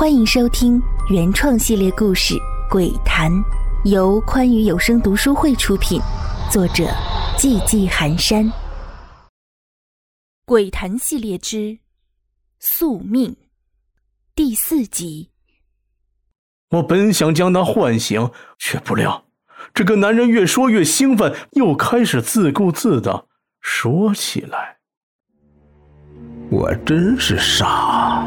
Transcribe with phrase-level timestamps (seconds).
[0.00, 0.80] 欢迎收听
[1.10, 2.34] 原创系列故事
[2.70, 3.30] 《鬼谈》，
[3.84, 6.00] 由宽裕有声读书会出品，
[6.50, 6.84] 作者
[7.36, 8.46] 寂寂寒山。
[10.46, 11.80] 《鬼谈》系列之
[12.58, 13.36] 宿命
[14.34, 15.32] 第四集。
[16.70, 19.26] 我本想将他唤醒，却不料
[19.74, 23.26] 这个男人越说越兴奋，又开始自顾自的
[23.60, 24.78] 说起来。
[26.50, 28.26] 我真是傻，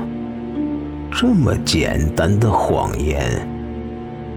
[1.15, 3.47] 这么简单的谎言，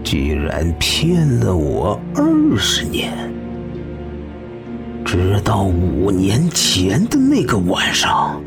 [0.03, 3.11] 居然骗了我二十年。
[5.03, 8.39] 直到五年前的那个晚上，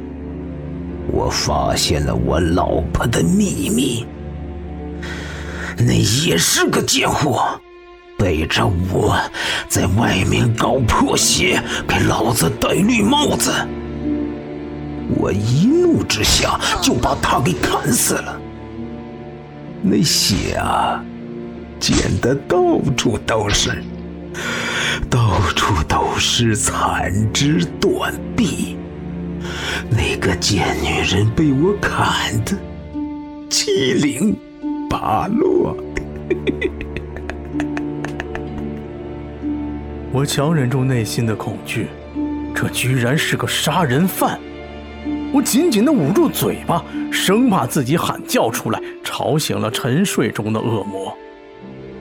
[1.11, 4.07] 我发现了我老婆的秘密。
[5.77, 7.61] 那也是个贱货，
[8.17, 9.19] 背着我
[9.69, 13.51] 在外面搞破鞋，给老子戴绿帽子。
[15.17, 18.39] 我一怒之下就把他给砍死了。
[19.83, 21.03] 那血啊，
[21.79, 22.59] 溅得到
[22.97, 23.83] 处都是，
[25.09, 28.77] 到处都是残肢断臂。
[29.89, 32.55] 那个贱女人被我砍得
[33.49, 34.37] 七零
[34.89, 35.77] 八落。
[40.13, 41.89] 我强忍住内心的恐惧，
[42.55, 44.39] 这居然是个杀人犯。
[45.33, 51.17] 我紧紧地捂住嘴巴，生怕自己喊叫出来，吵醒了沉睡中的恶魔。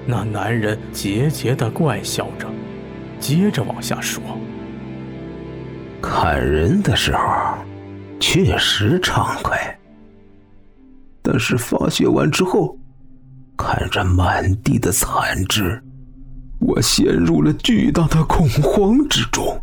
[0.05, 2.47] 那男人桀桀地怪笑着，
[3.19, 4.23] 接着往下说
[6.01, 7.21] ：“砍人的时候
[8.19, 9.77] 确实畅快，
[11.21, 12.75] 但是发泄完之后，
[13.55, 15.79] 看着满地的残肢，
[16.59, 19.55] 我陷入了巨大的恐慌之中。”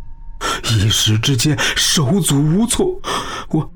[0.63, 2.99] 一时之间手足无措，
[3.49, 3.71] 我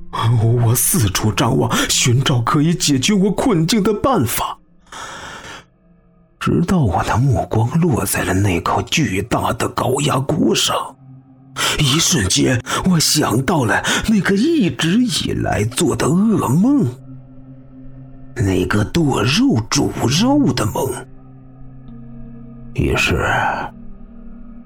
[0.66, 4.58] 我四处张望，寻找可以解决我困境的办法。
[6.39, 10.76] 直到我的目光落在了那口巨大的高压锅上，
[11.80, 16.88] 一瞬间，我想到了那个一直以来做的噩梦，
[18.36, 20.92] 那个剁肉煮肉的梦。
[22.73, 23.27] 于是。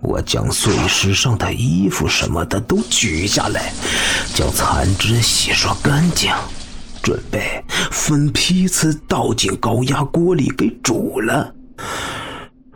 [0.07, 3.73] 我将碎石上的衣服什么的都取下来，
[4.35, 6.31] 将残肢洗刷干净，
[7.01, 11.51] 准备分批次倒进高压锅里给煮了，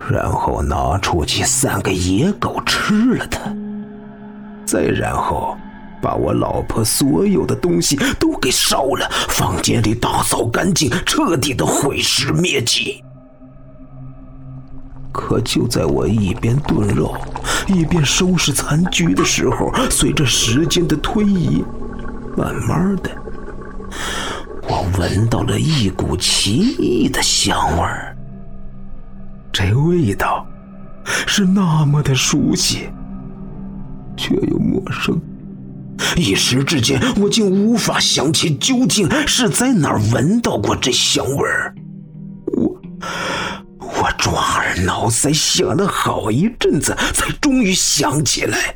[0.09, 3.41] 然后拿出去散给野狗吃了它，
[4.65, 5.55] 再然后
[6.01, 13.03] 把我老婆所有的东西都给烧了，房间里打扫干净，彻底的毁尸灭迹。
[15.11, 17.15] 可就在我一边炖肉，
[17.67, 21.63] 一边收拾残局的时候，随着时间的推移，
[22.37, 23.09] 慢慢的，
[24.67, 28.15] 我闻到了一股奇异的香味儿。
[29.51, 30.45] 这味道
[31.03, 32.89] 是那么的熟悉，
[34.15, 35.19] 却又陌生。
[36.15, 41.75] 一时之间，我竟无法想起究竟是在哪儿闻到过这香味儿。
[44.19, 48.75] 抓耳挠腮，想了好一阵子，才终于想起来，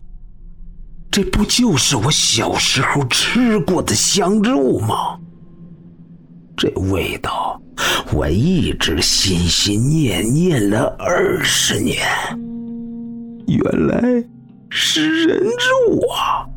[1.11, 5.19] 这不就是我小时候吃过的香肉吗？
[6.55, 7.61] 这味道，
[8.13, 11.99] 我一直心心念念了二十年。
[13.47, 14.01] 原来
[14.69, 16.47] 是人肉啊！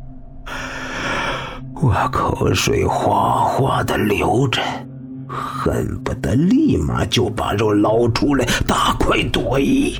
[1.75, 4.61] 我口水哗哗的流着。
[5.27, 9.99] 恨不得立马就把肉捞出来大快朵颐，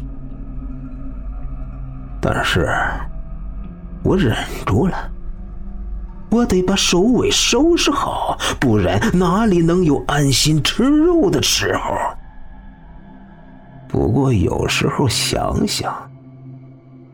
[2.21, 2.69] 但是，
[4.03, 5.11] 我忍住了。
[6.29, 11.95] 我得把首尾收拾好，不然哪里能有安心吃肉的时候？
[13.87, 15.93] 不过有时候想想，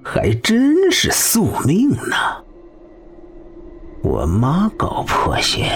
[0.03, 2.15] 还真是宿命呢。
[4.01, 5.71] 我妈搞破鞋，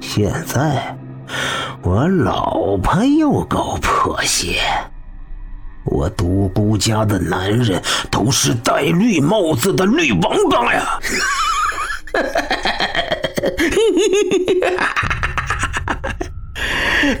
[0.00, 0.96] 现在。
[1.82, 4.60] 我老婆又搞破鞋，
[5.84, 10.98] 我独孤家的男人都是戴绿帽子的绿王八呀！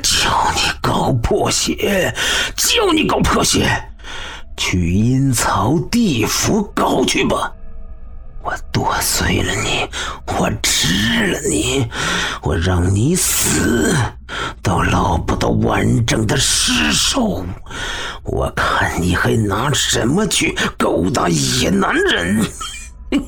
[0.02, 2.14] 叫你搞破鞋，
[2.56, 3.66] 叫你搞破鞋，
[4.56, 7.50] 去阴曹地府搞去吧！
[8.42, 9.86] 我剁碎了你，
[10.26, 11.86] 我吃了你，
[12.42, 13.94] 我让你死
[14.62, 17.44] 都捞不到完整的尸首。
[18.24, 22.42] 我看你还拿什么去勾搭野男人？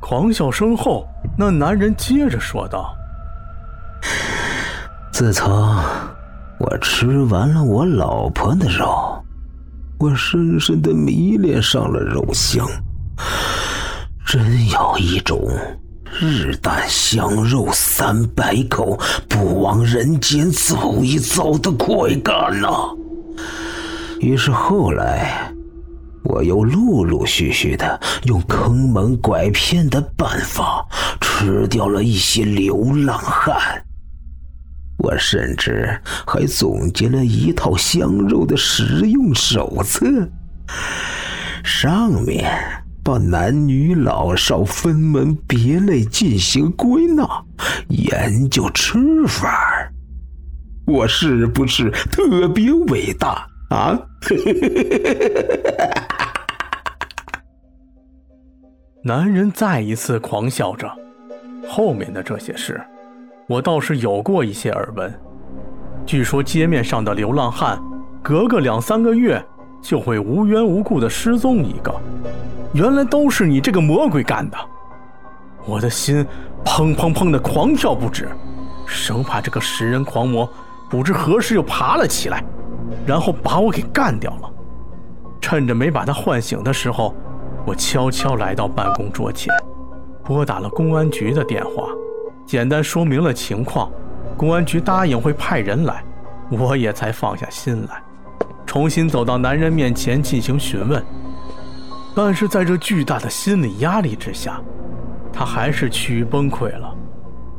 [0.00, 1.06] 狂笑声后，
[1.36, 2.96] 那男人接着说道
[5.12, 5.50] ：“自从
[6.58, 9.25] 我吃完了我老婆的肉，
[9.98, 12.66] 我深深的迷恋上了肉香。
[14.26, 15.40] 真有一种
[16.20, 18.98] 日啖香肉三百口，
[19.28, 22.68] 不往人间走一遭的快感呐！
[24.20, 25.50] 于是后来，
[26.24, 30.84] 我又陆陆续续的用坑蒙拐骗的办法
[31.20, 33.85] 吃掉了一些流浪汉。
[35.06, 40.28] 我甚至还总结了一套香肉的食用手册，
[41.62, 42.50] 上面。
[43.04, 47.24] 把男女老少分门别类进行归纳，
[47.88, 48.98] 研究吃
[49.28, 49.88] 法
[50.88, 53.96] 我是不是特别伟大啊？
[59.04, 60.90] 男人再一次狂笑着。
[61.68, 62.80] 后面的这些事，
[63.48, 65.12] 我倒是有过一些耳闻。
[66.04, 67.80] 据说街面上的流浪汉，
[68.20, 69.44] 隔个两三个月
[69.80, 71.94] 就会无缘无故的失踪一个。
[72.72, 74.58] 原来都是你这个魔鬼干的！
[75.64, 76.26] 我的心
[76.64, 78.28] 砰砰砰的狂跳不止，
[78.84, 80.48] 生怕这个食人狂魔
[80.90, 82.44] 不知何时又爬了起来，
[83.06, 84.50] 然后把我给干掉了。
[85.40, 87.14] 趁着没把他唤醒的时候，
[87.64, 89.54] 我悄悄来到办公桌前，
[90.24, 91.88] 拨打了公安局的电话，
[92.46, 93.90] 简单说明了情况。
[94.36, 96.04] 公安局答应会派人来，
[96.50, 98.02] 我也才放下心来，
[98.64, 101.02] 重新走到男人面前进行询问。
[102.14, 104.60] 但是在这巨大的心理压力之下，
[105.32, 106.94] 他还是趋于崩溃了，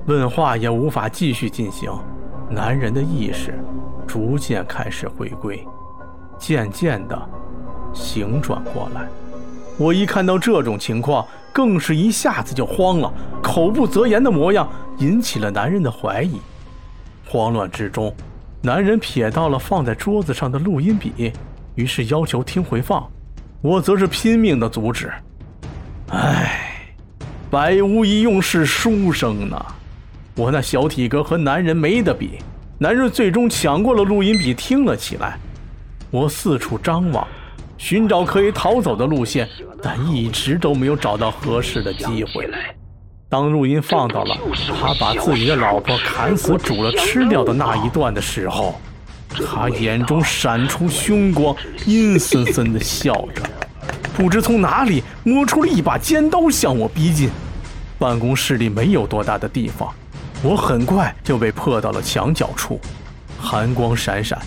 [0.06, 1.92] 问话也无法继续进行。
[2.50, 3.54] 男人的意识
[4.08, 5.68] 逐渐开始回归，
[6.38, 7.30] 渐渐的
[7.94, 9.08] 醒转过来。
[9.78, 11.26] 我一看到这种情况，
[11.58, 13.12] 更是一下子就慌了，
[13.42, 16.40] 口不择言的模样引起了男人的怀疑。
[17.26, 18.16] 慌乱之中，
[18.62, 21.34] 男人瞥到了放在桌子上的录音笔，
[21.74, 23.04] 于是要求听回放。
[23.60, 25.12] 我则是拼命的阻止。
[26.10, 26.94] 唉，
[27.50, 29.66] 百无一用是书生呢。
[30.36, 32.38] 我那小体格和男人没得比。
[32.78, 35.40] 男人最终抢过了录音笔，听了起来。
[36.12, 37.28] 我四处张望，
[37.78, 39.48] 寻找可以逃走的路线，
[39.82, 42.50] 但一直都没有找到合适的机会。
[43.30, 44.38] 当录音放到了
[44.80, 48.80] 他把自己的老婆砍死、煮了吃掉的那一段的时候。
[49.46, 53.44] 他眼中闪出凶光，阴森森地笑着，
[54.16, 57.30] 不知从哪里摸出了一把尖刀向我逼近。
[58.00, 59.94] 办公室里没有多大的地方，
[60.42, 62.80] 我很快就被迫到了墙角处，
[63.38, 64.40] 寒光闪闪。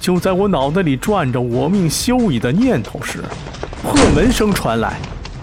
[0.00, 3.24] 就在我脑袋里转着“我命休矣”的念头时，
[3.82, 4.98] 破门声传来，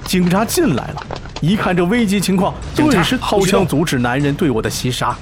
[0.05, 1.07] 警察进来了。
[1.41, 5.17] 一看这危急情况，顿时掏枪阻止男人对我的袭杀。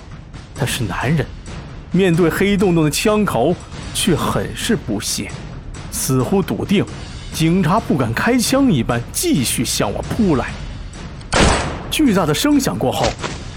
[0.54, 1.26] 他是男人。
[1.92, 3.56] 面对黑洞洞的枪口，
[3.94, 5.32] 却很是不屑，
[5.92, 6.86] 似乎笃定
[7.34, 10.50] 警察不敢开枪一般，继续向我扑来。
[11.90, 13.08] 巨大的声响过后，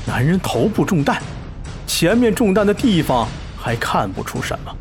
[0.06, 1.20] 男人头部中弹，
[1.86, 3.28] 前面中弹的地方
[3.60, 4.74] 还看不出什么，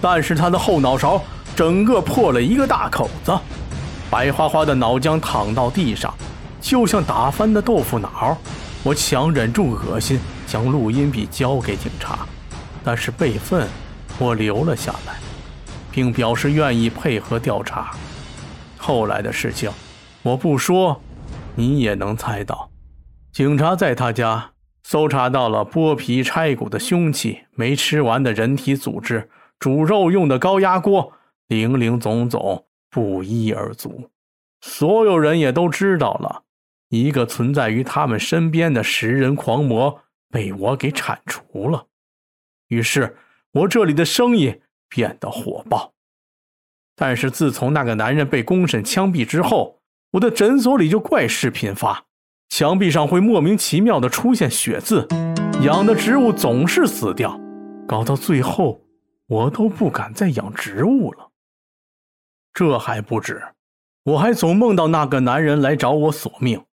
[0.00, 1.22] 但是他的后脑勺
[1.56, 3.32] 整个破了一个大口子，
[4.10, 6.12] 白花花的脑浆淌到地上，
[6.60, 8.36] 就像打翻的豆腐脑。
[8.82, 12.18] 我强忍住恶心，将录音笔交给警察。
[12.84, 13.66] 但是备份，
[14.18, 15.14] 我留了下来，
[15.90, 17.92] 并表示愿意配合调查。
[18.76, 19.70] 后来的事情，
[20.22, 21.00] 我不说，
[21.54, 22.70] 你也能猜到。
[23.32, 24.50] 警察在他家
[24.82, 29.30] 搜查到了剥皮拆骨的凶器、没吃完的人体组织、
[29.64, 31.10] 煮肉用的高压锅，
[31.46, 34.10] 零零总总不一而足。
[34.60, 36.42] 所有人也都知道了，
[36.90, 41.86] 一个存在于他们身边的食人狂魔被我给铲除了。
[42.68, 43.16] 于是，
[43.52, 45.94] 我这里的生意变得火爆。
[46.94, 49.80] 但是，自从那个男人被公审枪毙之后，
[50.10, 52.04] 我的诊所里就怪事频发，
[52.50, 55.08] 墙壁上会莫名其妙的出现血渍，
[55.62, 57.40] 养的植物总是死掉，
[57.88, 58.83] 搞到最后，
[59.26, 61.30] 我都不敢再养植物了。
[62.52, 63.42] 这还不止，
[64.04, 66.64] 我还总梦到那个男人来找我索命。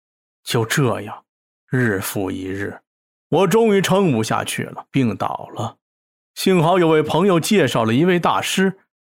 [0.42, 1.24] 就这样，
[1.68, 2.80] 日复一日，
[3.28, 5.76] 我终于撑不下去了，病倒了。
[6.34, 8.78] 幸好有位朋友介绍了一位大师，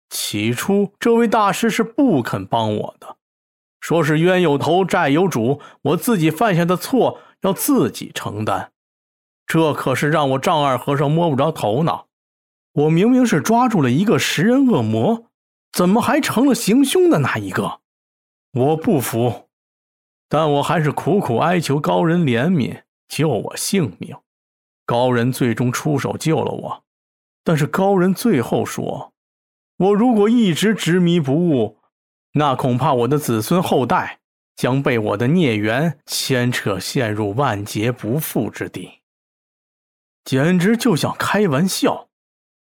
[0.10, 3.18] 起初这位大师是不肯帮我的，
[3.80, 8.72] 说是冤有头债有主，我自己犯下的错要自己承担。
[9.46, 12.08] 这可是让我丈二和尚摸不着头脑。
[12.74, 15.26] 我明明是抓住了一个食人恶魔，
[15.74, 17.82] 怎么还成了行凶的那一个？
[18.54, 19.50] 我不服，
[20.30, 24.16] 但我还是苦苦哀求高人怜悯，救我性命。
[24.86, 26.84] 高人最终出手救了我。
[27.44, 29.14] 但是高人最后说
[29.78, 31.80] ：“我如果一直执迷不悟，
[32.34, 34.20] 那恐怕我的子孙后代
[34.56, 39.00] 将被我的孽缘牵扯，陷入万劫不复之地。”
[40.24, 42.10] 简直就像开玩笑。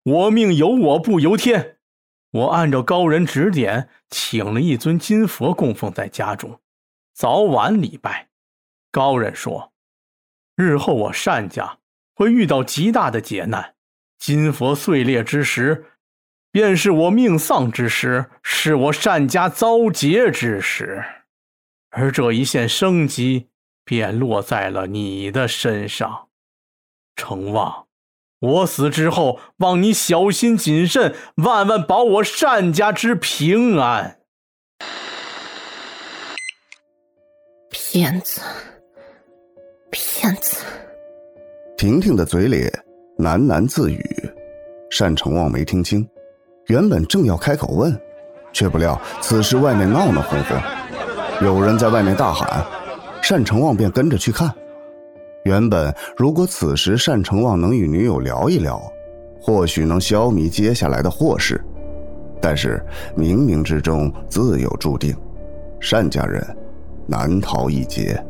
[0.04, 1.78] 我命由我不由天。
[2.30, 6.60] 我按照高人指点，请了一尊金佛供奉在家中，
[7.12, 8.30] 早晚礼拜。
[8.90, 9.72] 高人说，
[10.56, 11.78] 日后我单家
[12.14, 13.74] 会遇到极大的劫难，
[14.18, 15.84] 金佛碎裂之时，
[16.50, 21.04] 便是我命丧之时，是我单家遭劫之时，
[21.90, 23.50] 而这一线生机
[23.84, 26.28] 便落在了你的身上，
[27.14, 27.86] 成望。
[28.42, 34.18] 我死之后，望你小心谨慎，万万保我单家之平安。
[37.70, 38.40] 骗子，
[39.90, 40.64] 骗子！
[41.76, 42.68] 婷婷的嘴里
[43.18, 44.04] 喃喃自语，
[44.98, 46.04] 单成旺没听清，
[46.66, 47.96] 原本正要开口问，
[48.52, 50.60] 却不料此时外面闹闹哄哄，
[51.46, 52.64] 有人在外面大喊，
[53.22, 54.52] 单成旺便跟着去看。
[55.44, 58.80] 原本，如果此时单成旺能与女友聊一聊，
[59.40, 61.60] 或许能消弭接下来的祸事。
[62.40, 62.80] 但是
[63.16, 65.16] 冥冥之中自有注定，
[65.90, 66.44] 单家人
[67.06, 68.24] 难逃一劫。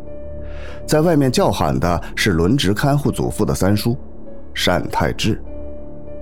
[0.87, 3.97] 在外面叫喊的是轮值看护祖父的三叔
[4.67, 5.41] 单太志，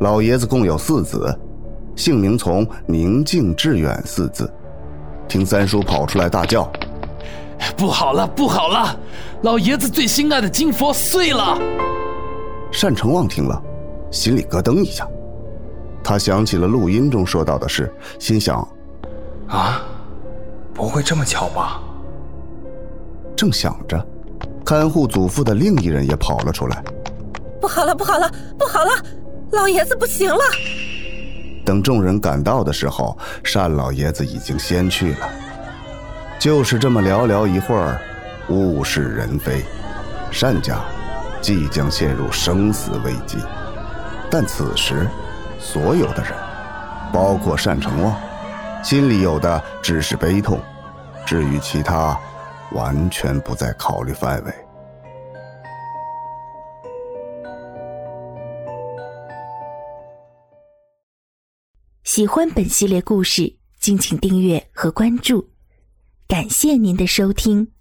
[0.01, 1.33] 老爷子共有四子，
[1.95, 4.51] 姓名从宁静致远四字。
[5.29, 6.71] 听三叔跑出来大叫。
[7.77, 8.99] 不好了，不好了！
[9.43, 11.59] 老爷子最心爱的金佛碎了。
[12.81, 13.61] 单成旺听了，
[14.11, 15.07] 心里咯噔一下。
[16.03, 18.67] 他想起了录音中说到的事，心想：
[19.49, 19.83] 啊，
[20.73, 21.81] 不会这么巧吧？
[23.37, 24.05] 正想着，
[24.65, 26.83] 看护祖父的另一人也跑了出来。
[27.61, 28.91] 不好了，不好了，不好了！
[29.53, 30.41] 老爷子不行了。
[31.65, 33.17] 等众人赶到的时候，
[33.53, 35.29] 单老爷子已经先去了。
[36.41, 38.01] 就是这么寥寥一会儿，
[38.49, 39.63] 物是人非，
[40.41, 40.83] 单家
[41.43, 43.37] 即将陷入生死危机。
[44.31, 45.07] 但此时，
[45.59, 46.33] 所有的人，
[47.13, 48.19] 包括单成旺，
[48.83, 50.59] 心里有的只是悲痛，
[51.27, 52.19] 至于其他，
[52.73, 54.55] 完全不在考虑范围。
[62.03, 65.50] 喜欢本系列故事，敬请订阅和关注。
[66.31, 67.80] 感谢您的收听。